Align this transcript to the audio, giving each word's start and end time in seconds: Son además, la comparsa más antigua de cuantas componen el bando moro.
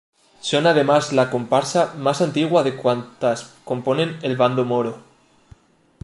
Son 0.39 0.65
además, 0.65 1.13
la 1.13 1.29
comparsa 1.29 1.93
más 1.99 2.23
antigua 2.23 2.63
de 2.63 2.75
cuantas 2.75 3.53
componen 3.65 4.17
el 4.23 4.35
bando 4.35 4.65
moro. 4.65 4.97